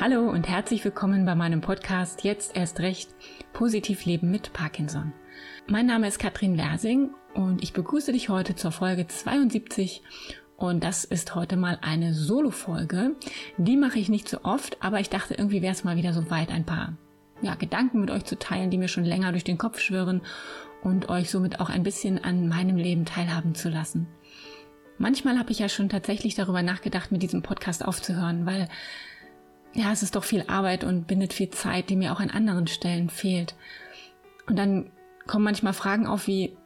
Hallo 0.00 0.30
und 0.30 0.48
herzlich 0.48 0.84
willkommen 0.84 1.24
bei 1.26 1.34
meinem 1.34 1.60
Podcast 1.60 2.24
Jetzt 2.24 2.56
erst 2.56 2.80
recht 2.80 3.14
Positiv 3.52 4.04
Leben 4.04 4.30
mit 4.30 4.52
Parkinson. 4.52 5.12
Mein 5.68 5.86
Name 5.86 6.08
ist 6.08 6.18
Katrin 6.18 6.56
Wersing 6.56 7.10
und 7.34 7.62
ich 7.62 7.72
begrüße 7.72 8.12
dich 8.12 8.28
heute 8.28 8.56
zur 8.56 8.72
Folge 8.72 9.06
72 9.06 10.02
und 10.56 10.82
das 10.82 11.04
ist 11.04 11.34
heute 11.34 11.56
mal 11.56 11.78
eine 11.82 12.14
Solo-Folge. 12.14 13.16
Die 13.58 13.76
mache 13.76 13.98
ich 13.98 14.08
nicht 14.08 14.28
so 14.28 14.38
oft, 14.44 14.78
aber 14.82 14.98
ich 14.98 15.10
dachte, 15.10 15.34
irgendwie 15.34 15.62
wäre 15.62 15.72
es 15.72 15.84
mal 15.84 15.96
wieder 15.96 16.12
so 16.12 16.30
weit, 16.30 16.50
ein 16.50 16.64
paar 16.64 16.94
ja, 17.42 17.54
Gedanken 17.54 18.00
mit 18.00 18.10
euch 18.10 18.24
zu 18.24 18.38
teilen, 18.38 18.70
die 18.70 18.78
mir 18.78 18.88
schon 18.88 19.04
länger 19.04 19.32
durch 19.32 19.44
den 19.44 19.58
Kopf 19.58 19.78
schwirren 19.78 20.22
und 20.82 21.10
euch 21.10 21.30
somit 21.30 21.60
auch 21.60 21.68
ein 21.68 21.82
bisschen 21.82 22.22
an 22.24 22.48
meinem 22.48 22.76
Leben 22.76 23.04
teilhaben 23.04 23.54
zu 23.54 23.68
lassen. 23.68 24.08
Manchmal 24.98 25.38
habe 25.38 25.50
ich 25.50 25.58
ja 25.58 25.68
schon 25.68 25.88
tatsächlich 25.88 26.34
darüber 26.34 26.62
nachgedacht, 26.62 27.12
mit 27.12 27.22
diesem 27.22 27.42
Podcast 27.42 27.84
aufzuhören, 27.84 28.46
weil 28.46 28.68
ja, 29.74 29.92
es 29.92 30.02
ist 30.02 30.16
doch 30.16 30.24
viel 30.24 30.44
Arbeit 30.48 30.84
und 30.84 31.06
bindet 31.06 31.32
viel 31.32 31.50
Zeit, 31.50 31.88
die 31.88 31.96
mir 31.96 32.12
auch 32.12 32.20
an 32.20 32.30
anderen 32.30 32.66
Stellen 32.66 33.08
fehlt. 33.08 33.54
Und 34.46 34.58
dann 34.58 34.90
kommen 35.26 35.44
manchmal 35.44 35.72
Fragen 35.72 36.06
auf 36.06 36.26
wie, 36.26 36.56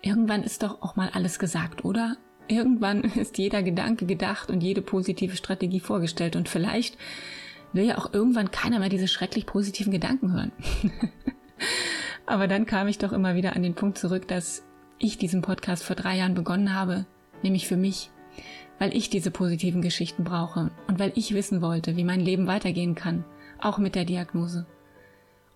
irgendwann 0.00 0.42
ist 0.42 0.62
doch 0.62 0.82
auch 0.82 0.96
mal 0.96 1.10
alles 1.12 1.38
gesagt, 1.38 1.84
oder? 1.84 2.16
Irgendwann 2.48 3.02
ist 3.16 3.38
jeder 3.38 3.62
Gedanke 3.62 4.06
gedacht 4.06 4.50
und 4.50 4.62
jede 4.62 4.82
positive 4.82 5.36
Strategie 5.36 5.80
vorgestellt 5.80 6.36
und 6.36 6.48
vielleicht 6.48 6.98
will 7.72 7.84
ja 7.84 7.98
auch 7.98 8.12
irgendwann 8.12 8.50
keiner 8.50 8.78
mehr 8.78 8.90
diese 8.90 9.08
schrecklich 9.08 9.46
positiven 9.46 9.92
Gedanken 9.92 10.32
hören. 10.32 10.52
Aber 12.26 12.46
dann 12.46 12.66
kam 12.66 12.86
ich 12.88 12.98
doch 12.98 13.12
immer 13.12 13.34
wieder 13.34 13.56
an 13.56 13.62
den 13.62 13.74
Punkt 13.74 13.98
zurück, 13.98 14.28
dass 14.28 14.62
ich 14.98 15.18
diesen 15.18 15.42
Podcast 15.42 15.82
vor 15.82 15.96
drei 15.96 16.16
Jahren 16.18 16.34
begonnen 16.34 16.74
habe, 16.74 17.06
nämlich 17.42 17.66
für 17.66 17.76
mich, 17.76 18.10
weil 18.78 18.96
ich 18.96 19.10
diese 19.10 19.30
positiven 19.30 19.82
Geschichten 19.82 20.24
brauche 20.24 20.70
und 20.88 20.98
weil 20.98 21.12
ich 21.14 21.34
wissen 21.34 21.62
wollte, 21.62 21.96
wie 21.96 22.04
mein 22.04 22.20
Leben 22.20 22.46
weitergehen 22.46 22.94
kann, 22.94 23.24
auch 23.60 23.78
mit 23.78 23.94
der 23.94 24.04
Diagnose. 24.04 24.66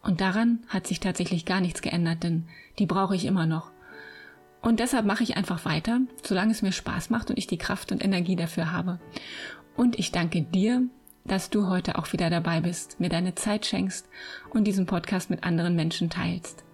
Und 0.03 0.21
daran 0.21 0.61
hat 0.69 0.87
sich 0.87 1.01
tatsächlich 1.01 1.45
gar 1.45 1.61
nichts 1.61 1.83
geändert, 1.83 2.23
denn 2.23 2.47
die 2.79 2.87
brauche 2.87 3.17
ich 3.17 3.25
immer 3.25 3.47
noch. 3.47 3.73
Und 4.63 4.81
deshalb 4.81 5.07
mache 5.07 5.23
ich 5.23 5.37
einfach 5.37 5.65
weiter, 5.65 6.01
solange 6.23 6.53
es 6.53 6.63
mir 6.63 6.73
Spaß 6.73 7.11
macht 7.11 7.31
und 7.31 7.39
ich 7.39 7.47
die 7.47 7.59
Kraft 7.59 7.93
und 7.93 8.05
Energie 8.05 8.37
dafür 8.37 8.73
habe. 8.73 9.01
Und 9.77 9.99
ich 9.99 10.13
danke 10.13 10.43
dir, 10.43 10.83
dass 11.25 11.51
du 11.51 11.69
heute 11.69 11.99
auch 11.99 12.13
wieder 12.13 12.31
dabei 12.31 12.61
bist, 12.61 13.01
mir 13.01 13.09
deine 13.09 13.35
Zeit 13.35 13.67
schenkst 13.67 14.09
und 14.51 14.65
diesen 14.65 14.87
Podcast 14.87 15.31
mit 15.31 15.45
anderen 15.45 15.75
Menschen 15.75 16.11
teilst. 16.11 16.66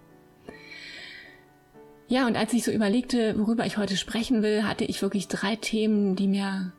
Ja, 2.13 2.27
und 2.27 2.37
als 2.37 2.53
ich 2.53 2.63
so 2.63 2.69
überlegte, 2.69 3.39
worüber 3.39 3.65
ich 3.65 3.79
heute 3.79 3.97
sprechen 3.97 4.43
will, 4.43 4.65
hatte 4.65 4.85
ich 4.85 5.01
wirklich 5.01 5.27
drei 5.29 5.55
Themen, 5.55 6.15
die 6.15 6.27
mir 6.27 6.71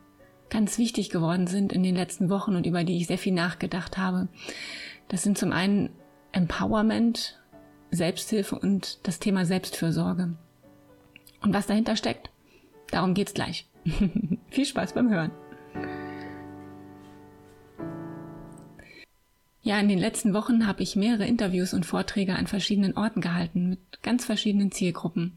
ganz 0.48 0.78
wichtig 0.78 1.10
geworden 1.10 1.48
sind 1.48 1.72
in 1.72 1.82
den 1.82 1.96
letzten 1.96 2.30
Wochen 2.30 2.54
und 2.54 2.66
über 2.66 2.84
die 2.84 2.98
ich 2.98 3.08
sehr 3.08 3.18
viel 3.18 3.32
nachgedacht 3.32 3.98
habe. 3.98 4.28
Das 5.08 5.24
sind 5.24 5.36
zum 5.36 5.50
einen 5.50 5.90
Empowerment, 6.30 7.42
Selbsthilfe 7.90 8.56
und 8.56 9.04
das 9.08 9.18
Thema 9.18 9.44
Selbstfürsorge. 9.44 10.36
Und 11.42 11.52
was 11.52 11.66
dahinter 11.66 11.96
steckt, 11.96 12.30
darum 12.92 13.14
geht's 13.14 13.34
gleich. 13.34 13.66
viel 14.50 14.66
Spaß 14.66 14.92
beim 14.92 15.10
Hören. 15.10 15.32
Ja, 19.64 19.80
in 19.80 19.88
den 19.88 19.98
letzten 19.98 20.34
Wochen 20.34 20.66
habe 20.66 20.82
ich 20.82 20.94
mehrere 20.94 21.26
Interviews 21.26 21.72
und 21.72 21.86
Vorträge 21.86 22.36
an 22.36 22.46
verschiedenen 22.46 22.98
Orten 22.98 23.22
gehalten 23.22 23.70
mit 23.70 24.02
ganz 24.02 24.26
verschiedenen 24.26 24.70
Zielgruppen. 24.70 25.32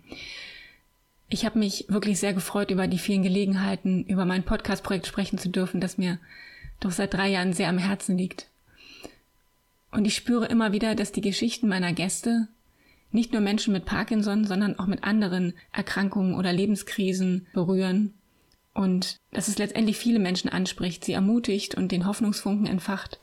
Ich 1.30 1.45
habe 1.45 1.58
mich 1.58 1.86
wirklich 1.88 2.20
sehr 2.20 2.33
gefreut 2.33 2.70
über 2.70 2.88
die 2.88 2.98
vielen 2.98 3.23
Gelegenheiten, 3.23 4.03
über 4.03 4.25
mein 4.25 4.44
Podcast-Projekt 4.44 5.08
sprechen 5.08 5.38
zu 5.38 5.48
dürfen, 5.48 5.80
das 5.80 5.98
mir 5.98 6.20
doch 6.81 6.92
seit 6.92 7.14
drei 7.14 7.30
Jahren 7.30 7.53
sehr 7.53 7.70
am 7.70 7.78
Herzen 7.78 8.17
liegt. 8.17 8.48
Und 9.92 10.05
ich 10.05 10.16
spüre 10.16 10.48
immer 10.48 10.73
wieder, 10.73 10.94
dass 10.94 11.14
die 11.14 11.21
Geschichten 11.21 11.70
meiner 11.70 11.94
Gäste 11.94 12.49
nicht 13.11 13.32
nur 13.32 13.42
Menschen 13.42 13.71
mit 13.71 13.86
Parkinson, 13.86 14.44
sondern 14.44 14.77
auch 14.77 14.88
mit 14.88 15.05
anderen 15.05 15.54
Erkrankungen 15.71 16.36
oder 16.36 16.52
Lebenskrisen 16.52 17.48
berühren 17.54 18.14
und 18.73 19.15
dass 19.32 19.48
es 19.48 19.58
letztendlich 19.58 19.98
viele 19.98 20.20
Menschen 20.20 20.49
anspricht, 20.49 21.05
sie 21.05 21.14
ermutigt 21.14 21.76
und 21.76 21.94
den 21.94 22.05
Hoffnungsfunken 22.05 22.67
entfacht, 22.67 23.21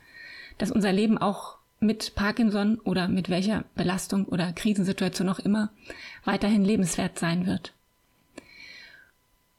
dass 0.59 0.71
unser 0.71 0.93
Leben 0.93 1.19
auch 1.19 1.57
mit 1.81 2.15
Parkinson 2.15 2.79
oder 2.81 3.09
mit 3.09 3.29
welcher 3.29 3.65
Belastung 3.75 4.27
oder 4.27 4.53
Krisensituation 4.53 5.29
auch 5.29 5.39
immer 5.39 5.71
weiterhin 6.25 6.65
lebenswert 6.65 7.19
sein 7.19 7.47
wird. 7.47 7.73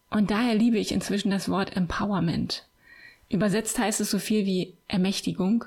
Und 0.10 0.32
daher 0.32 0.56
liebe 0.56 0.78
ich 0.78 0.92
inzwischen 0.92 1.30
das 1.30 1.50
Wort 1.50 1.76
Empowerment. 1.76 2.66
Übersetzt 3.30 3.80
heißt 3.80 4.02
es 4.02 4.12
so 4.12 4.20
viel 4.20 4.46
wie 4.46 4.74
Ermächtigung. 4.88 5.66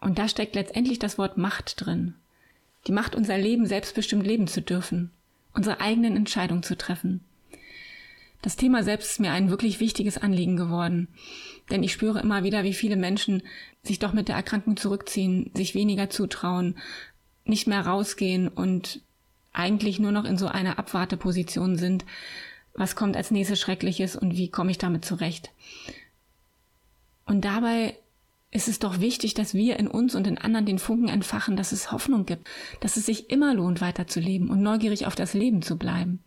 Und 0.00 0.18
da 0.18 0.28
steckt 0.28 0.54
letztendlich 0.54 0.98
das 0.98 1.18
Wort 1.18 1.38
Macht 1.38 1.84
drin. 1.84 2.14
Die 2.86 2.92
Macht, 2.92 3.14
unser 3.14 3.38
Leben 3.38 3.66
selbstbestimmt 3.66 4.26
leben 4.26 4.46
zu 4.46 4.60
dürfen, 4.60 5.10
unsere 5.54 5.80
eigenen 5.80 6.16
Entscheidungen 6.16 6.62
zu 6.62 6.76
treffen. 6.76 7.24
Das 8.44 8.56
Thema 8.56 8.82
selbst 8.82 9.12
ist 9.12 9.20
mir 9.20 9.32
ein 9.32 9.48
wirklich 9.48 9.80
wichtiges 9.80 10.18
Anliegen 10.18 10.58
geworden. 10.58 11.08
Denn 11.70 11.82
ich 11.82 11.94
spüre 11.94 12.20
immer 12.20 12.44
wieder, 12.44 12.62
wie 12.62 12.74
viele 12.74 12.96
Menschen 12.96 13.42
sich 13.82 14.00
doch 14.00 14.12
mit 14.12 14.28
der 14.28 14.36
Erkrankung 14.36 14.76
zurückziehen, 14.76 15.50
sich 15.54 15.74
weniger 15.74 16.10
zutrauen, 16.10 16.76
nicht 17.46 17.66
mehr 17.66 17.86
rausgehen 17.86 18.48
und 18.48 19.00
eigentlich 19.54 19.98
nur 19.98 20.12
noch 20.12 20.26
in 20.26 20.36
so 20.36 20.46
einer 20.46 20.78
Abwarteposition 20.78 21.78
sind. 21.78 22.04
Was 22.74 22.96
kommt 22.96 23.16
als 23.16 23.30
nächstes 23.30 23.60
Schreckliches 23.60 24.14
und 24.14 24.36
wie 24.36 24.50
komme 24.50 24.72
ich 24.72 24.76
damit 24.76 25.06
zurecht? 25.06 25.50
Und 27.24 27.46
dabei 27.46 27.96
ist 28.50 28.68
es 28.68 28.78
doch 28.78 29.00
wichtig, 29.00 29.32
dass 29.32 29.54
wir 29.54 29.78
in 29.78 29.86
uns 29.88 30.14
und 30.14 30.26
in 30.26 30.36
anderen 30.36 30.66
den 30.66 30.78
Funken 30.78 31.08
entfachen, 31.08 31.56
dass 31.56 31.72
es 31.72 31.92
Hoffnung 31.92 32.26
gibt, 32.26 32.46
dass 32.80 32.98
es 32.98 33.06
sich 33.06 33.30
immer 33.30 33.54
lohnt, 33.54 33.80
weiterzuleben 33.80 34.50
und 34.50 34.60
neugierig 34.60 35.06
auf 35.06 35.14
das 35.14 35.32
Leben 35.32 35.62
zu 35.62 35.78
bleiben. 35.78 36.22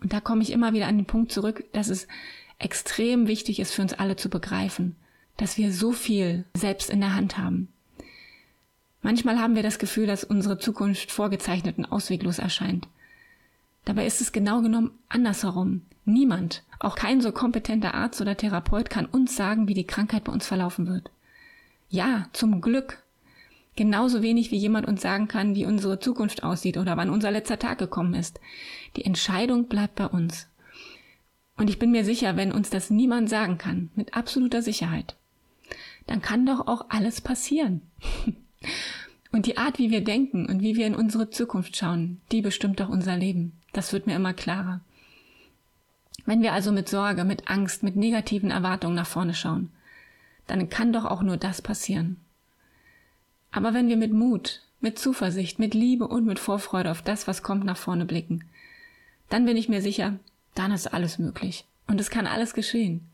Und 0.00 0.12
da 0.12 0.20
komme 0.20 0.42
ich 0.42 0.52
immer 0.52 0.72
wieder 0.72 0.86
an 0.86 0.96
den 0.96 1.06
Punkt 1.06 1.32
zurück, 1.32 1.64
dass 1.72 1.88
es 1.88 2.06
extrem 2.58 3.28
wichtig 3.28 3.60
ist 3.60 3.72
für 3.72 3.82
uns 3.82 3.92
alle 3.92 4.16
zu 4.16 4.28
begreifen, 4.28 4.96
dass 5.36 5.56
wir 5.56 5.72
so 5.72 5.92
viel 5.92 6.44
selbst 6.54 6.90
in 6.90 7.00
der 7.00 7.14
Hand 7.14 7.38
haben. 7.38 7.68
Manchmal 9.02 9.38
haben 9.38 9.54
wir 9.54 9.62
das 9.62 9.78
Gefühl, 9.78 10.06
dass 10.06 10.24
unsere 10.24 10.58
Zukunft 10.58 11.12
vorgezeichnet 11.12 11.78
und 11.78 11.86
ausweglos 11.86 12.38
erscheint. 12.38 12.88
Dabei 13.84 14.06
ist 14.06 14.20
es 14.20 14.32
genau 14.32 14.60
genommen 14.60 14.90
andersherum. 15.08 15.82
Niemand, 16.04 16.64
auch 16.78 16.94
kein 16.94 17.20
so 17.20 17.32
kompetenter 17.32 17.94
Arzt 17.94 18.20
oder 18.20 18.36
Therapeut 18.36 18.90
kann 18.90 19.06
uns 19.06 19.36
sagen, 19.36 19.68
wie 19.68 19.74
die 19.74 19.86
Krankheit 19.86 20.24
bei 20.24 20.32
uns 20.32 20.46
verlaufen 20.46 20.88
wird. 20.88 21.10
Ja, 21.88 22.26
zum 22.32 22.60
Glück. 22.60 23.02
Genauso 23.78 24.22
wenig 24.22 24.50
wie 24.50 24.56
jemand 24.56 24.88
uns 24.88 25.02
sagen 25.02 25.28
kann, 25.28 25.54
wie 25.54 25.64
unsere 25.64 26.00
Zukunft 26.00 26.42
aussieht 26.42 26.78
oder 26.78 26.96
wann 26.96 27.10
unser 27.10 27.30
letzter 27.30 27.60
Tag 27.60 27.78
gekommen 27.78 28.12
ist. 28.12 28.40
Die 28.96 29.04
Entscheidung 29.04 29.68
bleibt 29.68 29.94
bei 29.94 30.08
uns. 30.08 30.48
Und 31.56 31.70
ich 31.70 31.78
bin 31.78 31.92
mir 31.92 32.04
sicher, 32.04 32.36
wenn 32.36 32.50
uns 32.50 32.70
das 32.70 32.90
niemand 32.90 33.30
sagen 33.30 33.56
kann, 33.56 33.90
mit 33.94 34.14
absoluter 34.14 34.62
Sicherheit, 34.62 35.14
dann 36.08 36.20
kann 36.20 36.44
doch 36.44 36.66
auch 36.66 36.86
alles 36.88 37.20
passieren. 37.20 37.82
Und 39.30 39.46
die 39.46 39.58
Art, 39.58 39.78
wie 39.78 39.92
wir 39.92 40.02
denken 40.02 40.46
und 40.46 40.62
wie 40.62 40.74
wir 40.74 40.86
in 40.86 40.94
unsere 40.94 41.28
Zukunft 41.28 41.76
schauen, 41.76 42.20
die 42.32 42.40
bestimmt 42.40 42.80
doch 42.80 42.88
unser 42.88 43.14
Leben. 43.14 43.52
Das 43.74 43.92
wird 43.92 44.06
mir 44.06 44.16
immer 44.16 44.32
klarer. 44.32 44.80
Wenn 46.24 46.40
wir 46.40 46.54
also 46.54 46.72
mit 46.72 46.88
Sorge, 46.88 47.24
mit 47.24 47.48
Angst, 47.48 47.82
mit 47.82 47.94
negativen 47.94 48.50
Erwartungen 48.50 48.94
nach 48.94 49.06
vorne 49.06 49.34
schauen, 49.34 49.70
dann 50.46 50.70
kann 50.70 50.94
doch 50.94 51.04
auch 51.04 51.22
nur 51.22 51.36
das 51.36 51.60
passieren. 51.60 52.16
Aber 53.50 53.74
wenn 53.74 53.88
wir 53.88 53.96
mit 53.96 54.12
Mut, 54.12 54.62
mit 54.80 54.98
Zuversicht, 54.98 55.58
mit 55.58 55.74
Liebe 55.74 56.06
und 56.06 56.26
mit 56.26 56.38
Vorfreude 56.38 56.90
auf 56.90 57.02
das, 57.02 57.26
was 57.26 57.42
kommt, 57.42 57.64
nach 57.64 57.76
vorne 57.76 58.04
blicken, 58.04 58.44
dann 59.28 59.44
bin 59.44 59.56
ich 59.56 59.68
mir 59.68 59.82
sicher, 59.82 60.18
dann 60.54 60.72
ist 60.72 60.92
alles 60.92 61.18
möglich. 61.18 61.64
Und 61.86 62.00
es 62.00 62.10
kann 62.10 62.26
alles 62.26 62.54
geschehen. 62.54 63.08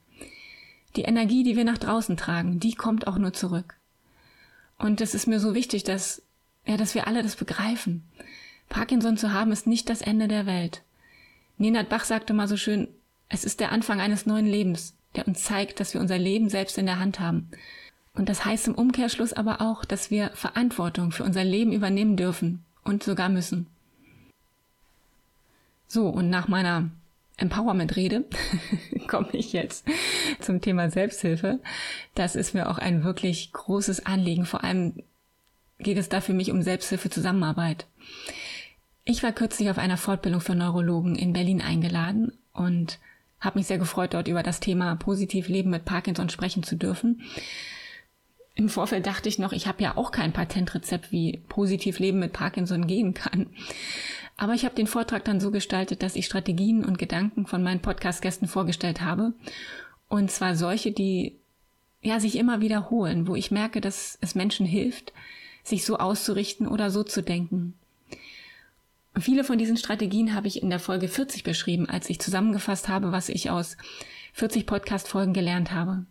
Die 0.96 1.02
Energie, 1.02 1.42
die 1.42 1.56
wir 1.56 1.64
nach 1.64 1.78
draußen 1.78 2.16
tragen, 2.16 2.60
die 2.60 2.74
kommt 2.74 3.06
auch 3.06 3.18
nur 3.18 3.32
zurück. 3.32 3.76
Und 4.78 5.00
es 5.00 5.14
ist 5.14 5.26
mir 5.26 5.40
so 5.40 5.54
wichtig, 5.54 5.84
dass, 5.84 6.22
ja, 6.66 6.76
dass 6.76 6.94
wir 6.94 7.06
alle 7.06 7.22
das 7.22 7.36
begreifen. 7.36 8.04
Parkinson 8.68 9.16
zu 9.16 9.32
haben 9.32 9.52
ist 9.52 9.66
nicht 9.66 9.88
das 9.88 10.02
Ende 10.02 10.28
der 10.28 10.46
Welt. 10.46 10.82
Nenad 11.58 11.88
Bach 11.88 12.04
sagte 12.04 12.32
mal 12.32 12.48
so 12.48 12.56
schön, 12.56 12.88
es 13.28 13.44
ist 13.44 13.60
der 13.60 13.72
Anfang 13.72 14.00
eines 14.00 14.26
neuen 14.26 14.46
Lebens, 14.46 14.94
der 15.14 15.26
uns 15.26 15.44
zeigt, 15.44 15.80
dass 15.80 15.94
wir 15.94 16.00
unser 16.00 16.18
Leben 16.18 16.48
selbst 16.48 16.78
in 16.78 16.86
der 16.86 16.98
Hand 16.98 17.20
haben. 17.20 17.50
Und 18.14 18.28
das 18.28 18.44
heißt 18.44 18.68
im 18.68 18.74
Umkehrschluss 18.74 19.32
aber 19.32 19.60
auch, 19.60 19.84
dass 19.84 20.10
wir 20.10 20.30
Verantwortung 20.34 21.10
für 21.10 21.24
unser 21.24 21.44
Leben 21.44 21.72
übernehmen 21.72 22.16
dürfen 22.16 22.64
und 22.84 23.02
sogar 23.02 23.28
müssen. 23.28 23.66
So, 25.88 26.08
und 26.08 26.30
nach 26.30 26.48
meiner 26.48 26.90
Empowerment-Rede 27.36 28.24
komme 29.08 29.28
ich 29.32 29.52
jetzt 29.52 29.84
zum 30.40 30.60
Thema 30.60 30.90
Selbsthilfe. 30.90 31.58
Das 32.14 32.36
ist 32.36 32.54
mir 32.54 32.70
auch 32.70 32.78
ein 32.78 33.02
wirklich 33.02 33.52
großes 33.52 34.06
Anliegen. 34.06 34.46
Vor 34.46 34.62
allem 34.62 35.02
geht 35.78 35.98
es 35.98 36.08
da 36.08 36.20
für 36.20 36.32
mich 36.32 36.52
um 36.52 36.62
Selbsthilfe-Zusammenarbeit. 36.62 37.86
Ich 39.04 39.22
war 39.22 39.32
kürzlich 39.32 39.70
auf 39.70 39.78
einer 39.78 39.96
Fortbildung 39.96 40.40
für 40.40 40.54
Neurologen 40.54 41.16
in 41.16 41.32
Berlin 41.32 41.60
eingeladen 41.60 42.32
und 42.52 43.00
habe 43.40 43.58
mich 43.58 43.66
sehr 43.66 43.78
gefreut, 43.78 44.14
dort 44.14 44.28
über 44.28 44.42
das 44.42 44.60
Thema 44.60 44.94
positiv 44.94 45.48
Leben 45.48 45.70
mit 45.70 45.84
Parkinson 45.84 46.30
sprechen 46.30 46.62
zu 46.62 46.76
dürfen. 46.76 47.22
Im 48.56 48.68
Vorfeld 48.68 49.06
dachte 49.06 49.28
ich 49.28 49.38
noch, 49.38 49.52
ich 49.52 49.66
habe 49.66 49.82
ja 49.82 49.96
auch 49.96 50.12
kein 50.12 50.32
Patentrezept, 50.32 51.10
wie 51.10 51.42
positiv 51.48 51.98
Leben 51.98 52.20
mit 52.20 52.32
Parkinson 52.32 52.86
gehen 52.86 53.12
kann. 53.12 53.48
Aber 54.36 54.54
ich 54.54 54.64
habe 54.64 54.74
den 54.76 54.86
Vortrag 54.86 55.24
dann 55.24 55.40
so 55.40 55.50
gestaltet, 55.50 56.02
dass 56.02 56.16
ich 56.16 56.26
Strategien 56.26 56.84
und 56.84 56.98
Gedanken 56.98 57.46
von 57.46 57.62
meinen 57.62 57.80
Podcast-Gästen 57.80 58.46
vorgestellt 58.46 59.00
habe. 59.00 59.32
Und 60.08 60.30
zwar 60.30 60.54
solche, 60.54 60.92
die 60.92 61.36
ja 62.00 62.20
sich 62.20 62.36
immer 62.36 62.60
wiederholen, 62.60 63.26
wo 63.26 63.34
ich 63.34 63.50
merke, 63.50 63.80
dass 63.80 64.18
es 64.20 64.34
Menschen 64.34 64.66
hilft, 64.66 65.12
sich 65.64 65.84
so 65.84 65.98
auszurichten 65.98 66.68
oder 66.68 66.90
so 66.90 67.02
zu 67.02 67.22
denken. 67.22 67.74
Viele 69.16 69.44
von 69.44 69.58
diesen 69.58 69.76
Strategien 69.76 70.34
habe 70.34 70.48
ich 70.48 70.62
in 70.62 70.70
der 70.70 70.80
Folge 70.80 71.08
40 71.08 71.44
beschrieben, 71.44 71.88
als 71.88 72.10
ich 72.10 72.20
zusammengefasst 72.20 72.88
habe, 72.88 73.12
was 73.12 73.28
ich 73.28 73.50
aus 73.50 73.76
40 74.32 74.66
Podcast-Folgen 74.66 75.32
gelernt 75.32 75.72
habe. 75.72 76.04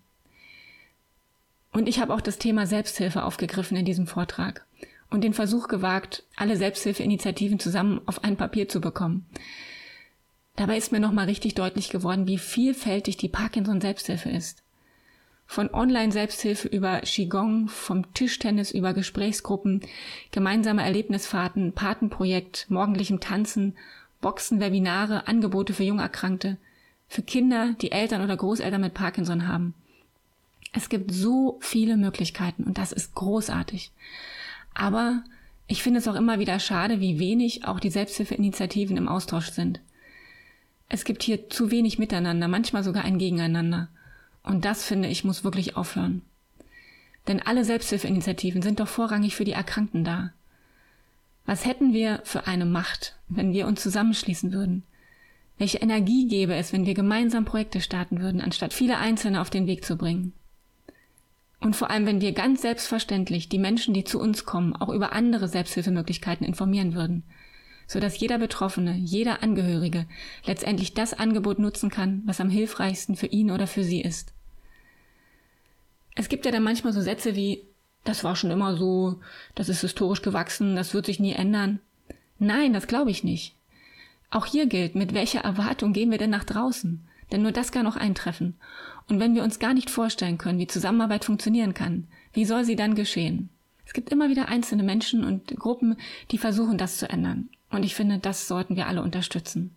Und 1.73 1.89
ich 1.89 1.99
habe 1.99 2.13
auch 2.13 2.21
das 2.21 2.37
Thema 2.37 2.67
Selbsthilfe 2.67 3.23
aufgegriffen 3.23 3.75
in 3.75 3.85
diesem 3.85 4.07
Vortrag 4.07 4.65
und 5.09 5.23
den 5.23 5.33
Versuch 5.33 5.67
gewagt, 5.67 6.23
alle 6.35 6.55
Selbsthilfeinitiativen 6.55 7.59
zusammen 7.59 8.01
auf 8.05 8.23
ein 8.23 8.37
Papier 8.37 8.69
zu 8.69 8.79
bekommen. 8.79 9.25
Dabei 10.55 10.77
ist 10.77 10.91
mir 10.91 10.99
nochmal 10.99 11.25
richtig 11.25 11.55
deutlich 11.55 11.89
geworden, 11.89 12.27
wie 12.27 12.37
vielfältig 12.37 13.17
die 13.17 13.27
Parkinson-Selbsthilfe 13.27 14.29
ist. 14.29 14.61
Von 15.47 15.73
Online-Selbsthilfe 15.73 16.67
über 16.67 17.01
Qigong, 17.01 17.67
vom 17.67 18.13
Tischtennis 18.13 18.71
über 18.71 18.93
Gesprächsgruppen, 18.93 19.81
gemeinsame 20.31 20.83
Erlebnisfahrten, 20.83 21.73
Patenprojekt, 21.73 22.67
morgendlichem 22.69 23.19
Tanzen, 23.19 23.75
Boxen, 24.21 24.59
Webinare, 24.59 25.27
Angebote 25.27 25.73
für 25.73 25.83
Jungerkrankte, 25.83 26.57
für 27.07 27.23
Kinder, 27.23 27.75
die 27.81 27.91
Eltern 27.91 28.23
oder 28.23 28.37
Großeltern 28.37 28.81
mit 28.81 28.93
Parkinson 28.93 29.47
haben. 29.47 29.73
Es 30.73 30.89
gibt 30.89 31.11
so 31.11 31.59
viele 31.61 31.97
Möglichkeiten 31.97 32.63
und 32.63 32.77
das 32.77 32.91
ist 32.91 33.13
großartig. 33.13 33.91
Aber 34.73 35.23
ich 35.67 35.83
finde 35.83 35.99
es 35.99 36.07
auch 36.07 36.15
immer 36.15 36.39
wieder 36.39 36.59
schade, 36.59 36.99
wie 36.99 37.19
wenig 37.19 37.65
auch 37.65 37.79
die 37.79 37.91
Selbsthilfeinitiativen 37.91 38.97
im 38.97 39.07
Austausch 39.07 39.51
sind. 39.51 39.79
Es 40.89 41.05
gibt 41.05 41.23
hier 41.23 41.49
zu 41.49 41.71
wenig 41.71 41.99
Miteinander, 41.99 42.47
manchmal 42.47 42.83
sogar 42.83 43.05
ein 43.05 43.19
Gegeneinander. 43.19 43.87
Und 44.43 44.65
das 44.65 44.83
finde 44.83 45.07
ich 45.07 45.23
muss 45.23 45.43
wirklich 45.43 45.77
aufhören. 45.77 46.23
Denn 47.27 47.41
alle 47.41 47.63
Selbsthilfeinitiativen 47.63 48.61
sind 48.61 48.79
doch 48.79 48.87
vorrangig 48.87 49.35
für 49.35 49.45
die 49.45 49.53
Erkrankten 49.53 50.03
da. 50.03 50.33
Was 51.45 51.65
hätten 51.65 51.93
wir 51.93 52.21
für 52.23 52.47
eine 52.47 52.65
Macht, 52.65 53.17
wenn 53.27 53.53
wir 53.53 53.67
uns 53.67 53.81
zusammenschließen 53.81 54.51
würden? 54.51 54.83
Welche 55.57 55.77
Energie 55.77 56.27
gäbe 56.27 56.55
es, 56.55 56.73
wenn 56.73 56.85
wir 56.85 56.93
gemeinsam 56.93 57.45
Projekte 57.45 57.79
starten 57.79 58.21
würden, 58.21 58.41
anstatt 58.41 58.73
viele 58.73 58.97
Einzelne 58.97 59.39
auf 59.39 59.49
den 59.49 59.67
Weg 59.67 59.85
zu 59.85 59.97
bringen? 59.97 60.33
Und 61.63 61.77
vor 61.77 61.89
allem, 61.89 62.06
wenn 62.06 62.19
wir 62.19 62.33
ganz 62.33 62.62
selbstverständlich 62.62 63.48
die 63.48 63.57
Menschen, 63.57 63.94
die 63.94 64.04
zu 64.04 64.19
uns 64.19 64.44
kommen, 64.44 64.75
auch 64.75 64.89
über 64.89 65.13
andere 65.13 65.48
Selbsthilfemöglichkeiten 65.48 66.45
informieren 66.45 66.94
würden, 66.94 67.24
so 67.88 68.01
dass 68.01 68.19
jeder 68.19 68.38
Betroffene, 68.38 68.95
jeder 68.95 69.42
Angehörige 69.42 70.06
letztendlich 70.45 70.94
das 70.94 71.13
Angebot 71.13 71.60
nutzen 71.60 71.89
kann, 71.89 72.21
was 72.25 72.42
am 72.42 72.50
hilfreichsten 72.50 73.15
für 73.15 73.27
ihn 73.27 73.50
oder 73.50 73.65
für 73.65 73.86
sie 73.86 74.01
ist. 74.01 74.33
Es 76.15 76.27
gibt 76.27 76.45
ja 76.45 76.51
dann 76.51 76.63
manchmal 76.63 76.92
so 76.92 77.00
Sätze 77.00 77.33
wie, 77.33 77.66
das 78.04 78.25
war 78.25 78.36
schon 78.36 78.51
immer 78.51 78.75
so, 78.75 79.21
das 79.56 79.69
ist 79.69 79.81
historisch 79.81 80.21
gewachsen, 80.21 80.75
das 80.75 80.94
wird 80.94 81.06
sich 81.06 81.21
nie 81.21 81.31
ändern. 81.31 81.80
Nein, 82.39 82.74
das 82.74 82.88
glaube 82.88 83.09
ich 83.09 83.24
nicht. 83.24 83.56
Auch 84.31 84.45
hier 84.45 84.66
gilt, 84.66 84.95
mit 84.95 85.13
welcher 85.13 85.42
Erwartung 85.42 85.94
gehen 85.94 86.12
wir 86.12 86.18
denn 86.18 86.30
nach 86.30 86.44
draußen? 86.44 87.07
Denn 87.31 87.41
nur 87.41 87.51
das 87.51 87.71
kann 87.71 87.87
auch 87.87 87.95
eintreffen. 87.95 88.55
Und 89.07 89.19
wenn 89.19 89.35
wir 89.35 89.43
uns 89.43 89.59
gar 89.59 89.73
nicht 89.73 89.89
vorstellen 89.89 90.37
können, 90.37 90.59
wie 90.59 90.67
Zusammenarbeit 90.67 91.25
funktionieren 91.25 91.73
kann, 91.73 92.07
wie 92.31 92.45
soll 92.45 92.63
sie 92.63 92.75
dann 92.75 92.95
geschehen? 92.95 93.49
Es 93.85 93.93
gibt 93.93 94.09
immer 94.09 94.29
wieder 94.29 94.47
einzelne 94.47 94.83
Menschen 94.83 95.23
und 95.23 95.47
Gruppen, 95.57 95.97
die 96.31 96.37
versuchen, 96.37 96.77
das 96.77 96.97
zu 96.97 97.09
ändern. 97.09 97.49
Und 97.69 97.83
ich 97.83 97.95
finde, 97.95 98.19
das 98.19 98.47
sollten 98.47 98.75
wir 98.75 98.87
alle 98.87 99.01
unterstützen. 99.01 99.75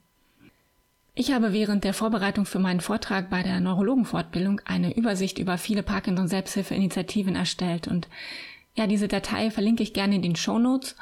Ich 1.14 1.32
habe 1.32 1.54
während 1.54 1.82
der 1.84 1.94
Vorbereitung 1.94 2.44
für 2.44 2.58
meinen 2.58 2.82
Vortrag 2.82 3.30
bei 3.30 3.42
der 3.42 3.58
Neurologenfortbildung 3.58 4.60
eine 4.66 4.94
Übersicht 4.94 5.38
über 5.38 5.56
viele 5.56 5.82
Parkinson-Selbsthilfeinitiativen 5.82 7.34
erstellt 7.34 7.88
und 7.88 8.06
ja, 8.74 8.86
diese 8.86 9.08
Datei 9.08 9.50
verlinke 9.50 9.82
ich 9.82 9.94
gerne 9.94 10.16
in 10.16 10.22
den 10.22 10.36
Show 10.36 10.58
Notes, 10.58 10.94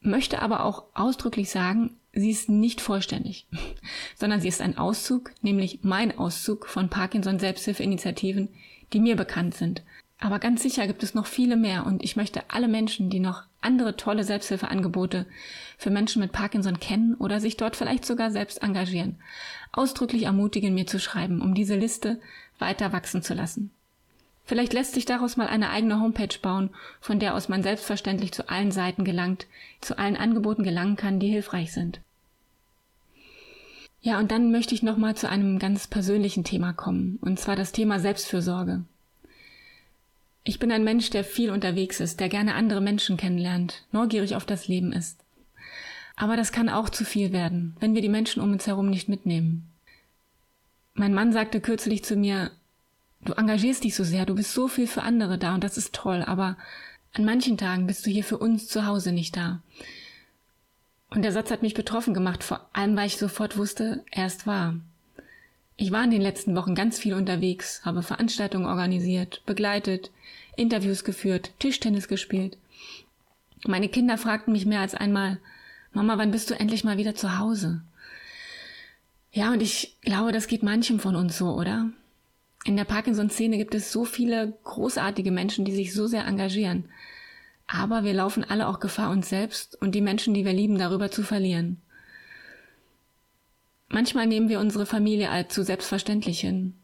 möchte 0.00 0.42
aber 0.42 0.64
auch 0.64 0.86
ausdrücklich 0.94 1.48
sagen, 1.48 1.96
sie 2.16 2.30
ist 2.30 2.48
nicht 2.48 2.80
vollständig, 2.80 3.46
sondern 4.16 4.40
sie 4.40 4.48
ist 4.48 4.60
ein 4.60 4.78
Auszug, 4.78 5.32
nämlich 5.42 5.80
mein 5.82 6.18
Auszug 6.18 6.66
von 6.66 6.88
Parkinson 6.88 7.38
Selbsthilfeinitiativen, 7.38 8.48
die 8.92 9.00
mir 9.00 9.16
bekannt 9.16 9.54
sind. 9.54 9.82
Aber 10.18 10.38
ganz 10.38 10.62
sicher 10.62 10.86
gibt 10.86 11.02
es 11.02 11.14
noch 11.14 11.26
viele 11.26 11.56
mehr 11.56 11.84
und 11.84 12.02
ich 12.02 12.16
möchte 12.16 12.44
alle 12.48 12.68
Menschen, 12.68 13.10
die 13.10 13.20
noch 13.20 13.42
andere 13.60 13.96
tolle 13.96 14.24
Selbsthilfeangebote 14.24 15.26
für 15.76 15.90
Menschen 15.90 16.20
mit 16.20 16.32
Parkinson 16.32 16.80
kennen 16.80 17.14
oder 17.14 17.38
sich 17.38 17.58
dort 17.58 17.76
vielleicht 17.76 18.06
sogar 18.06 18.30
selbst 18.30 18.62
engagieren, 18.62 19.16
ausdrücklich 19.72 20.22
ermutigen, 20.22 20.74
mir 20.74 20.86
zu 20.86 20.98
schreiben, 20.98 21.42
um 21.42 21.54
diese 21.54 21.76
Liste 21.76 22.18
weiter 22.58 22.92
wachsen 22.92 23.22
zu 23.22 23.34
lassen. 23.34 23.70
Vielleicht 24.46 24.72
lässt 24.72 24.94
sich 24.94 25.04
daraus 25.04 25.36
mal 25.36 25.48
eine 25.48 25.70
eigene 25.70 26.00
Homepage 26.00 26.38
bauen, 26.40 26.70
von 27.00 27.18
der 27.18 27.34
aus 27.34 27.48
man 27.48 27.62
selbstverständlich 27.64 28.32
zu 28.32 28.48
allen 28.48 28.70
Seiten 28.70 29.04
gelangt, 29.04 29.46
zu 29.80 29.98
allen 29.98 30.16
Angeboten 30.16 30.62
gelangen 30.62 30.96
kann, 30.96 31.18
die 31.18 31.28
hilfreich 31.28 31.72
sind. 31.72 32.00
Ja, 34.06 34.20
und 34.20 34.30
dann 34.30 34.52
möchte 34.52 34.72
ich 34.72 34.84
noch 34.84 34.98
mal 34.98 35.16
zu 35.16 35.28
einem 35.28 35.58
ganz 35.58 35.88
persönlichen 35.88 36.44
Thema 36.44 36.72
kommen, 36.72 37.18
und 37.22 37.40
zwar 37.40 37.56
das 37.56 37.72
Thema 37.72 37.98
Selbstfürsorge. 37.98 38.84
Ich 40.44 40.60
bin 40.60 40.70
ein 40.70 40.84
Mensch, 40.84 41.10
der 41.10 41.24
viel 41.24 41.50
unterwegs 41.50 41.98
ist, 41.98 42.20
der 42.20 42.28
gerne 42.28 42.54
andere 42.54 42.80
Menschen 42.80 43.16
kennenlernt, 43.16 43.82
neugierig 43.90 44.36
auf 44.36 44.44
das 44.44 44.68
Leben 44.68 44.92
ist. 44.92 45.18
Aber 46.14 46.36
das 46.36 46.52
kann 46.52 46.68
auch 46.68 46.88
zu 46.88 47.04
viel 47.04 47.32
werden, 47.32 47.74
wenn 47.80 47.96
wir 47.96 48.00
die 48.00 48.08
Menschen 48.08 48.40
um 48.40 48.52
uns 48.52 48.68
herum 48.68 48.90
nicht 48.90 49.08
mitnehmen. 49.08 49.72
Mein 50.94 51.12
Mann 51.12 51.32
sagte 51.32 51.60
kürzlich 51.60 52.04
zu 52.04 52.14
mir, 52.14 52.52
du 53.24 53.32
engagierst 53.32 53.82
dich 53.82 53.96
so 53.96 54.04
sehr, 54.04 54.24
du 54.24 54.36
bist 54.36 54.52
so 54.52 54.68
viel 54.68 54.86
für 54.86 55.02
andere 55.02 55.36
da 55.36 55.52
und 55.52 55.64
das 55.64 55.76
ist 55.76 55.96
toll, 55.96 56.22
aber 56.22 56.56
an 57.12 57.24
manchen 57.24 57.58
Tagen 57.58 57.88
bist 57.88 58.06
du 58.06 58.10
hier 58.10 58.22
für 58.22 58.38
uns 58.38 58.68
zu 58.68 58.86
Hause 58.86 59.10
nicht 59.10 59.36
da. 59.36 59.62
Und 61.10 61.22
der 61.22 61.32
Satz 61.32 61.50
hat 61.50 61.62
mich 61.62 61.74
betroffen 61.74 62.14
gemacht, 62.14 62.42
vor 62.42 62.68
allem 62.72 62.96
weil 62.96 63.06
ich 63.06 63.16
sofort 63.16 63.56
wusste, 63.56 64.04
er 64.10 64.26
ist 64.26 64.46
wahr. 64.46 64.76
Ich 65.76 65.92
war 65.92 66.02
in 66.02 66.10
den 66.10 66.22
letzten 66.22 66.56
Wochen 66.56 66.74
ganz 66.74 66.98
viel 66.98 67.14
unterwegs, 67.14 67.82
habe 67.84 68.02
Veranstaltungen 68.02 68.66
organisiert, 68.66 69.42
begleitet, 69.46 70.10
Interviews 70.56 71.04
geführt, 71.04 71.52
Tischtennis 71.58 72.08
gespielt. 72.08 72.56
Meine 73.66 73.88
Kinder 73.88 74.16
fragten 74.16 74.52
mich 74.52 74.66
mehr 74.66 74.80
als 74.80 74.94
einmal, 74.94 75.38
Mama, 75.92 76.18
wann 76.18 76.30
bist 76.30 76.50
du 76.50 76.58
endlich 76.58 76.84
mal 76.84 76.98
wieder 76.98 77.14
zu 77.14 77.38
Hause? 77.38 77.82
Ja, 79.32 79.52
und 79.52 79.62
ich 79.62 79.96
glaube, 80.02 80.32
das 80.32 80.46
geht 80.46 80.62
manchem 80.62 80.98
von 80.98 81.14
uns 81.14 81.36
so, 81.36 81.54
oder? 81.54 81.90
In 82.64 82.76
der 82.76 82.84
Parkinson-Szene 82.84 83.58
gibt 83.58 83.74
es 83.74 83.92
so 83.92 84.04
viele 84.04 84.54
großartige 84.64 85.30
Menschen, 85.30 85.64
die 85.64 85.74
sich 85.74 85.92
so 85.92 86.06
sehr 86.06 86.26
engagieren. 86.26 86.88
Aber 87.66 88.04
wir 88.04 88.14
laufen 88.14 88.44
alle 88.44 88.68
auch 88.68 88.80
Gefahr, 88.80 89.10
uns 89.10 89.28
selbst 89.28 89.80
und 89.80 89.94
die 89.94 90.00
Menschen, 90.00 90.34
die 90.34 90.44
wir 90.44 90.52
lieben, 90.52 90.78
darüber 90.78 91.10
zu 91.10 91.22
verlieren. 91.22 91.80
Manchmal 93.88 94.26
nehmen 94.26 94.48
wir 94.48 94.60
unsere 94.60 94.86
Familie 94.86 95.30
allzu 95.30 95.62
selbstverständlich 95.62 96.40
hin. 96.40 96.74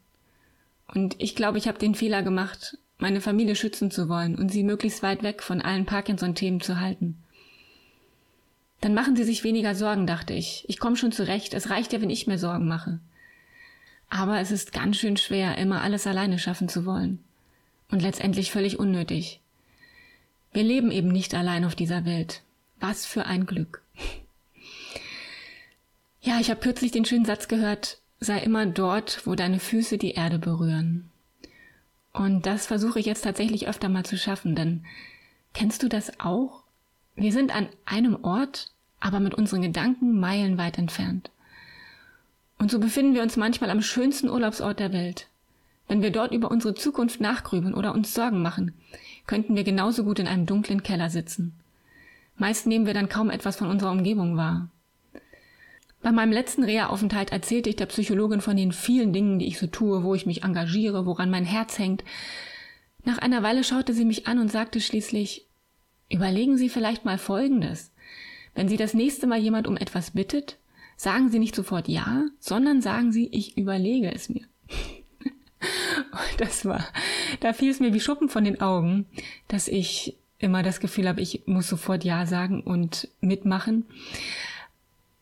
Und 0.87 1.17
ich 1.19 1.35
glaube, 1.35 1.59
ich 1.59 1.69
habe 1.69 1.79
den 1.79 1.95
Fehler 1.95 2.23
gemacht, 2.23 2.79
meine 2.99 3.21
Familie 3.21 3.57
schützen 3.57 3.91
zu 3.91 4.09
wollen 4.09 4.37
und 4.37 4.51
sie 4.51 4.63
möglichst 4.63 5.03
weit 5.03 5.23
weg 5.23 5.43
von 5.43 5.61
allen 5.61 5.87
Parkinson-Themen 5.87 6.61
zu 6.61 6.81
halten. 6.81 7.23
Dann 8.81 8.95
machen 8.95 9.15
Sie 9.15 9.23
sich 9.23 9.45
weniger 9.45 9.77
Sorgen, 9.77 10.09
dachte 10.09 10.35
ich. 10.35 10.65
Ich 10.69 10.81
komme 10.81 10.97
schon 10.97 11.13
zurecht, 11.13 11.55
es 11.55 11.71
reicht 11.71 11.93
ja, 11.93 12.01
wenn 12.01 12.11
ich 12.11 12.27
mir 12.27 12.39
Sorgen 12.39 12.67
mache. 12.67 12.99
Aber 14.11 14.41
es 14.41 14.51
ist 14.51 14.73
ganz 14.73 14.97
schön 14.97 15.17
schwer, 15.17 15.57
immer 15.57 15.83
alles 15.83 16.07
alleine 16.07 16.39
schaffen 16.39 16.69
zu 16.69 16.85
wollen. 16.85 17.23
Und 17.91 18.03
letztendlich 18.03 18.51
völlig 18.51 18.79
unnötig. 18.79 19.41
Wir 20.53 20.63
leben 20.63 20.91
eben 20.91 21.09
nicht 21.09 21.35
allein 21.35 21.65
auf 21.65 21.75
dieser 21.75 22.05
Welt. 22.05 22.43
Was 22.79 23.07
für 23.07 23.25
ein 23.27 23.47
Glück. 23.47 23.83
Ja, 26.21 26.39
ich 26.41 26.51
habe 26.51 26.61
kürzlich 26.61 26.93
den 26.93 27.05
schönen 27.05 27.25
Satz 27.25 27.49
gehört, 27.49 27.99
sei 28.21 28.39
immer 28.39 28.67
dort, 28.67 29.27
wo 29.27 29.35
deine 29.35 29.59
Füße 29.59 29.99
die 29.99 30.13
Erde 30.13 30.39
berühren. 30.39 31.11
Und 32.13 32.47
das 32.47 32.67
versuche 32.67 33.01
ich 33.01 33.07
jetzt 33.07 33.23
tatsächlich 33.23 33.67
öfter 33.67 33.89
mal 33.89 34.05
zu 34.05 34.19
schaffen, 34.19 34.55
denn 34.55 34.85
kennst 35.55 35.83
du 35.83 35.89
das 35.89 36.21
auch? 36.21 36.63
Wir 37.17 37.33
sind 37.33 37.55
an 37.55 37.69
einem 37.85 38.23
Ort, 38.23 38.71
aber 39.01 39.21
mit 39.21 39.35
unseren 39.35 39.63
Gedanken 39.63 40.21
meilenweit 40.21 40.79
entfernt. 40.79 41.31
Und 42.59 42.71
so 42.71 42.79
befinden 42.79 43.15
wir 43.15 43.23
uns 43.23 43.37
manchmal 43.37 43.71
am 43.71 43.83
schönsten 43.83 44.29
Urlaubsort 44.29 44.79
der 44.79 44.93
Welt. 44.93 45.27
Wenn 45.93 46.01
wir 46.01 46.11
dort 46.11 46.33
über 46.33 46.51
unsere 46.51 46.73
Zukunft 46.73 47.21
nachgrübeln 47.21 47.75
oder 47.75 47.93
uns 47.93 48.15
Sorgen 48.15 48.41
machen, 48.41 48.73
könnten 49.27 49.55
wir 49.55 49.63
genauso 49.63 50.05
gut 50.05 50.19
in 50.21 50.27
einem 50.27 50.47
dunklen 50.47 50.83
Keller 50.83 51.11
sitzen. 51.11 51.53
Meist 52.35 52.67
nehmen 52.67 52.87
wir 52.87 52.95
dann 52.95 53.11
kaum 53.11 53.29
etwas 53.29 53.57
von 53.57 53.69
unserer 53.69 53.91
Umgebung 53.91 54.39
wahr. 54.39 54.71
Bei 56.01 56.11
meinem 56.11 56.33
letzten 56.33 56.65
Reha-Aufenthalt 56.65 57.31
erzählte 57.31 57.69
ich 57.69 57.77
der 57.77 57.85
Psychologin 57.85 58.41
von 58.41 58.57
den 58.57 58.73
vielen 58.73 59.13
Dingen, 59.13 59.39
die 59.39 59.47
ich 59.47 59.59
so 59.59 59.67
tue, 59.67 60.03
wo 60.03 60.15
ich 60.15 60.25
mich 60.25 60.45
engagiere, 60.45 61.05
woran 61.05 61.29
mein 61.29 61.45
Herz 61.45 61.79
hängt. 61.79 62.05
Nach 63.05 63.19
einer 63.19 63.43
Weile 63.43 63.63
schaute 63.63 63.93
sie 63.93 64.07
mich 64.07 64.27
an 64.27 64.39
und 64.39 64.51
sagte 64.51 64.81
schließlich, 64.81 65.47
überlegen 66.09 66.57
Sie 66.57 66.71
vielleicht 66.71 67.05
mal 67.05 67.19
Folgendes. 67.19 67.93
Wenn 68.55 68.67
Sie 68.67 68.79
das 68.79 68.95
nächste 68.95 69.27
Mal 69.27 69.41
jemand 69.41 69.67
um 69.67 69.77
etwas 69.77 70.13
bittet, 70.13 70.57
sagen 70.97 71.29
Sie 71.29 71.39
nicht 71.39 71.55
sofort 71.55 71.87
ja, 71.87 72.25
sondern 72.39 72.81
sagen 72.81 73.13
Sie, 73.13 73.29
ich 73.31 73.59
überlege 73.59 74.11
es 74.11 74.31
mir. 74.31 74.47
Das 76.43 76.65
war, 76.65 76.85
da 77.41 77.53
fiel 77.53 77.71
es 77.71 77.81
mir 77.81 77.95
wie 77.95 78.01
Schuppen 78.01 78.29
von 78.29 78.45
den 78.45 78.61
Augen, 78.61 79.07
dass 79.49 79.69
ich 79.69 80.17
immer 80.39 80.63
das 80.63 80.81
Gefühl 80.81 81.09
habe, 81.09 81.21
ich 81.21 81.45
muss 81.47 81.69
sofort 81.69 82.05
Ja 82.05 82.27
sagen 82.27 82.63
und 82.63 83.09
mitmachen. 83.21 83.87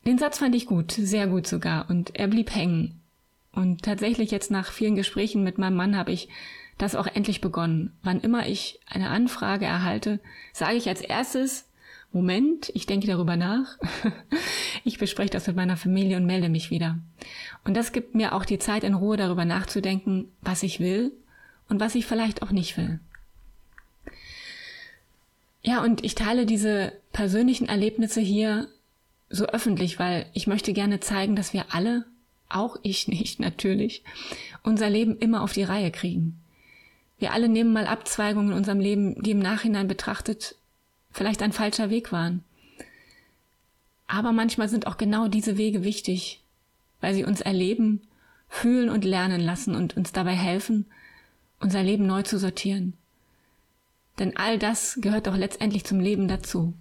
Den 0.06 0.18
Satz 0.18 0.38
fand 0.38 0.54
ich 0.54 0.66
gut, 0.66 0.92
sehr 0.92 1.26
gut 1.26 1.46
sogar, 1.46 1.90
und 1.90 2.16
er 2.16 2.28
blieb 2.28 2.54
hängen. 2.54 3.00
Und 3.52 3.82
tatsächlich 3.82 4.30
jetzt 4.30 4.50
nach 4.50 4.72
vielen 4.72 4.96
Gesprächen 4.96 5.44
mit 5.44 5.58
meinem 5.58 5.76
Mann 5.76 5.96
habe 5.96 6.12
ich 6.12 6.28
das 6.78 6.94
auch 6.94 7.06
endlich 7.06 7.40
begonnen. 7.40 7.92
Wann 8.02 8.20
immer 8.20 8.46
ich 8.46 8.80
eine 8.86 9.10
Anfrage 9.10 9.66
erhalte, 9.66 10.20
sage 10.52 10.76
ich 10.76 10.88
als 10.88 11.02
erstes, 11.02 11.69
Moment, 12.12 12.72
ich 12.74 12.86
denke 12.86 13.06
darüber 13.06 13.36
nach. 13.36 13.78
ich 14.84 14.98
bespreche 14.98 15.30
das 15.30 15.46
mit 15.46 15.56
meiner 15.56 15.76
Familie 15.76 16.16
und 16.16 16.26
melde 16.26 16.48
mich 16.48 16.70
wieder. 16.70 16.98
Und 17.64 17.76
das 17.76 17.92
gibt 17.92 18.14
mir 18.14 18.34
auch 18.34 18.44
die 18.44 18.58
Zeit 18.58 18.82
in 18.82 18.94
Ruhe 18.94 19.16
darüber 19.16 19.44
nachzudenken, 19.44 20.28
was 20.40 20.62
ich 20.62 20.80
will 20.80 21.12
und 21.68 21.78
was 21.78 21.94
ich 21.94 22.06
vielleicht 22.06 22.42
auch 22.42 22.50
nicht 22.50 22.76
will. 22.76 22.98
Ja, 25.62 25.82
und 25.82 26.04
ich 26.04 26.14
teile 26.14 26.46
diese 26.46 26.92
persönlichen 27.12 27.68
Erlebnisse 27.68 28.20
hier 28.20 28.68
so 29.28 29.46
öffentlich, 29.46 29.98
weil 29.98 30.26
ich 30.32 30.46
möchte 30.46 30.72
gerne 30.72 30.98
zeigen, 31.00 31.36
dass 31.36 31.52
wir 31.52 31.66
alle, 31.72 32.06
auch 32.48 32.76
ich 32.82 33.06
nicht 33.08 33.38
natürlich, 33.38 34.02
unser 34.64 34.90
Leben 34.90 35.16
immer 35.16 35.42
auf 35.42 35.52
die 35.52 35.62
Reihe 35.62 35.92
kriegen. 35.92 36.40
Wir 37.20 37.32
alle 37.32 37.48
nehmen 37.48 37.72
mal 37.72 37.86
Abzweigungen 37.86 38.50
in 38.50 38.56
unserem 38.56 38.80
Leben, 38.80 39.22
die 39.22 39.32
im 39.32 39.38
Nachhinein 39.38 39.86
betrachtet 39.86 40.56
vielleicht 41.10 41.42
ein 41.42 41.52
falscher 41.52 41.90
Weg 41.90 42.12
waren. 42.12 42.44
Aber 44.06 44.32
manchmal 44.32 44.68
sind 44.68 44.86
auch 44.86 44.96
genau 44.96 45.28
diese 45.28 45.56
Wege 45.56 45.84
wichtig, 45.84 46.40
weil 47.00 47.14
sie 47.14 47.24
uns 47.24 47.40
erleben, 47.40 48.02
fühlen 48.48 48.90
und 48.90 49.04
lernen 49.04 49.40
lassen 49.40 49.74
und 49.74 49.96
uns 49.96 50.12
dabei 50.12 50.34
helfen, 50.34 50.86
unser 51.60 51.82
Leben 51.82 52.06
neu 52.06 52.22
zu 52.22 52.38
sortieren. 52.38 52.94
Denn 54.18 54.36
all 54.36 54.58
das 54.58 54.98
gehört 55.00 55.26
doch 55.26 55.36
letztendlich 55.36 55.84
zum 55.84 56.00
Leben 56.00 56.28
dazu. 56.28 56.74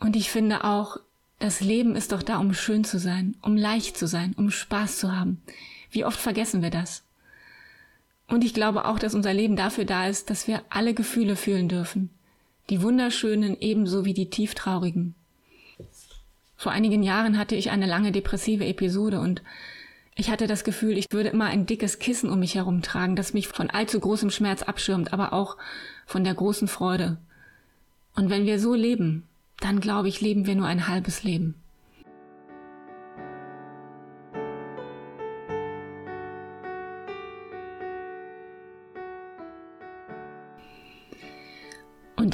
Und 0.00 0.16
ich 0.16 0.30
finde 0.30 0.64
auch, 0.64 0.98
das 1.38 1.60
Leben 1.60 1.96
ist 1.96 2.12
doch 2.12 2.22
da, 2.22 2.38
um 2.38 2.52
schön 2.54 2.84
zu 2.84 2.98
sein, 2.98 3.36
um 3.40 3.56
leicht 3.56 3.96
zu 3.96 4.06
sein, 4.06 4.34
um 4.36 4.50
Spaß 4.50 4.98
zu 4.98 5.16
haben. 5.16 5.42
Wie 5.90 6.04
oft 6.04 6.20
vergessen 6.20 6.62
wir 6.62 6.70
das? 6.70 7.04
Und 8.26 8.44
ich 8.44 8.54
glaube 8.54 8.86
auch, 8.86 8.98
dass 8.98 9.14
unser 9.14 9.32
Leben 9.32 9.56
dafür 9.56 9.84
da 9.84 10.06
ist, 10.08 10.30
dass 10.30 10.48
wir 10.48 10.62
alle 10.70 10.94
Gefühle 10.94 11.36
fühlen 11.36 11.68
dürfen. 11.68 12.10
Die 12.70 12.80
wunderschönen 12.80 13.60
ebenso 13.60 14.04
wie 14.04 14.14
die 14.14 14.30
tieftraurigen. 14.30 15.14
Vor 16.56 16.72
einigen 16.72 17.02
Jahren 17.02 17.36
hatte 17.36 17.56
ich 17.56 17.70
eine 17.70 17.86
lange 17.86 18.10
depressive 18.10 18.64
Episode 18.64 19.20
und 19.20 19.42
ich 20.16 20.30
hatte 20.30 20.46
das 20.46 20.64
Gefühl, 20.64 20.96
ich 20.96 21.06
würde 21.10 21.28
immer 21.28 21.46
ein 21.46 21.66
dickes 21.66 21.98
Kissen 21.98 22.30
um 22.30 22.38
mich 22.38 22.54
herumtragen, 22.54 23.16
das 23.16 23.34
mich 23.34 23.48
von 23.48 23.68
allzu 23.68 23.98
großem 23.98 24.30
Schmerz 24.30 24.62
abschirmt, 24.62 25.12
aber 25.12 25.32
auch 25.32 25.56
von 26.06 26.24
der 26.24 26.34
großen 26.34 26.68
Freude. 26.68 27.18
Und 28.14 28.30
wenn 28.30 28.46
wir 28.46 28.60
so 28.60 28.74
leben, 28.74 29.24
dann 29.58 29.80
glaube 29.80 30.08
ich, 30.08 30.20
leben 30.20 30.46
wir 30.46 30.54
nur 30.54 30.66
ein 30.66 30.86
halbes 30.86 31.24
Leben. 31.24 31.56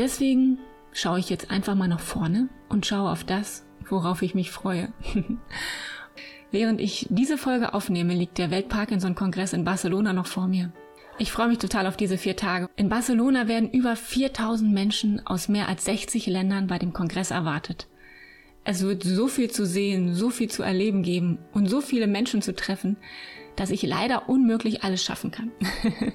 Deswegen 0.00 0.58
schaue 0.92 1.18
ich 1.18 1.28
jetzt 1.28 1.50
einfach 1.50 1.74
mal 1.74 1.86
nach 1.86 2.00
vorne 2.00 2.48
und 2.70 2.86
schaue 2.86 3.10
auf 3.10 3.22
das, 3.22 3.66
worauf 3.86 4.22
ich 4.22 4.34
mich 4.34 4.50
freue. 4.50 4.94
Während 6.50 6.80
ich 6.80 7.06
diese 7.10 7.36
Folge 7.36 7.74
aufnehme, 7.74 8.14
liegt 8.14 8.38
der 8.38 8.50
Welt-Parkinson-Kongress 8.50 9.52
in 9.52 9.64
Barcelona 9.64 10.14
noch 10.14 10.26
vor 10.26 10.48
mir. 10.48 10.72
Ich 11.18 11.30
freue 11.30 11.48
mich 11.48 11.58
total 11.58 11.86
auf 11.86 11.98
diese 11.98 12.16
vier 12.16 12.34
Tage. 12.34 12.70
In 12.76 12.88
Barcelona 12.88 13.46
werden 13.46 13.70
über 13.70 13.94
4000 13.94 14.72
Menschen 14.72 15.26
aus 15.26 15.50
mehr 15.50 15.68
als 15.68 15.84
60 15.84 16.28
Ländern 16.28 16.66
bei 16.66 16.78
dem 16.78 16.94
Kongress 16.94 17.30
erwartet. 17.30 17.86
Es 18.64 18.80
wird 18.80 19.02
so 19.02 19.28
viel 19.28 19.50
zu 19.50 19.66
sehen, 19.66 20.14
so 20.14 20.30
viel 20.30 20.50
zu 20.50 20.62
erleben 20.62 21.02
geben 21.02 21.36
und 21.52 21.68
so 21.68 21.82
viele 21.82 22.06
Menschen 22.06 22.40
zu 22.40 22.54
treffen, 22.54 22.96
dass 23.54 23.68
ich 23.68 23.82
leider 23.82 24.30
unmöglich 24.30 24.82
alles 24.82 25.04
schaffen 25.04 25.30
kann. 25.30 25.50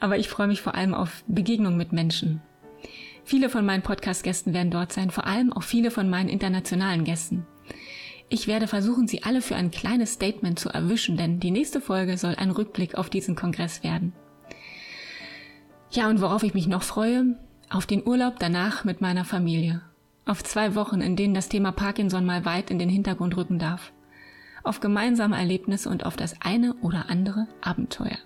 Aber 0.00 0.18
ich 0.18 0.28
freue 0.28 0.48
mich 0.48 0.62
vor 0.62 0.74
allem 0.74 0.94
auf 0.94 1.22
Begegnung 1.28 1.76
mit 1.76 1.92
Menschen. 1.92 2.42
Viele 3.24 3.48
von 3.48 3.64
meinen 3.64 3.82
Podcast-Gästen 3.82 4.52
werden 4.52 4.70
dort 4.70 4.92
sein, 4.92 5.10
vor 5.10 5.26
allem 5.26 5.52
auch 5.52 5.62
viele 5.62 5.90
von 5.90 6.10
meinen 6.10 6.28
internationalen 6.28 7.04
Gästen. 7.04 7.46
Ich 8.28 8.46
werde 8.46 8.66
versuchen, 8.66 9.08
Sie 9.08 9.22
alle 9.22 9.40
für 9.40 9.56
ein 9.56 9.70
kleines 9.70 10.12
Statement 10.12 10.58
zu 10.58 10.68
erwischen, 10.68 11.16
denn 11.16 11.40
die 11.40 11.50
nächste 11.50 11.80
Folge 11.80 12.18
soll 12.18 12.34
ein 12.34 12.50
Rückblick 12.50 12.96
auf 12.96 13.08
diesen 13.08 13.34
Kongress 13.34 13.82
werden. 13.82 14.12
Ja, 15.90 16.08
und 16.08 16.20
worauf 16.20 16.42
ich 16.42 16.54
mich 16.54 16.66
noch 16.66 16.82
freue? 16.82 17.38
Auf 17.70 17.86
den 17.86 18.06
Urlaub 18.06 18.38
danach 18.38 18.84
mit 18.84 19.00
meiner 19.00 19.24
Familie. 19.24 19.80
Auf 20.26 20.42
zwei 20.42 20.74
Wochen, 20.74 21.00
in 21.00 21.16
denen 21.16 21.34
das 21.34 21.48
Thema 21.48 21.72
Parkinson 21.72 22.26
mal 22.26 22.44
weit 22.44 22.70
in 22.70 22.78
den 22.78 22.88
Hintergrund 22.88 23.36
rücken 23.36 23.58
darf. 23.58 23.92
Auf 24.64 24.80
gemeinsame 24.80 25.36
Erlebnisse 25.36 25.88
und 25.88 26.04
auf 26.04 26.16
das 26.16 26.40
eine 26.40 26.74
oder 26.82 27.10
andere 27.10 27.46
Abenteuer. 27.60 28.18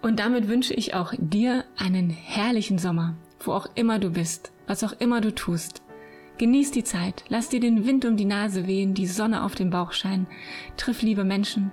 Und 0.00 0.20
damit 0.20 0.48
wünsche 0.48 0.74
ich 0.74 0.94
auch 0.94 1.12
dir 1.18 1.64
einen 1.76 2.10
herrlichen 2.10 2.78
Sommer, 2.78 3.16
wo 3.40 3.52
auch 3.52 3.66
immer 3.74 3.98
du 3.98 4.10
bist, 4.10 4.52
was 4.66 4.84
auch 4.84 4.92
immer 4.98 5.20
du 5.20 5.34
tust. 5.34 5.82
Genieß 6.38 6.70
die 6.70 6.84
Zeit, 6.84 7.24
lass 7.28 7.48
dir 7.48 7.60
den 7.60 7.84
Wind 7.84 8.04
um 8.04 8.16
die 8.16 8.24
Nase 8.24 8.66
wehen, 8.66 8.94
die 8.94 9.06
Sonne 9.06 9.42
auf 9.42 9.54
den 9.54 9.70
Bauch 9.70 9.92
scheinen, 9.92 10.28
triff 10.76 11.02
liebe 11.02 11.24
Menschen 11.24 11.72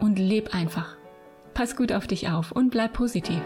und 0.00 0.18
leb 0.18 0.54
einfach. 0.54 0.96
Pass 1.54 1.76
gut 1.76 1.92
auf 1.92 2.06
dich 2.06 2.28
auf 2.28 2.52
und 2.52 2.70
bleib 2.70 2.92
positiv. 2.92 3.40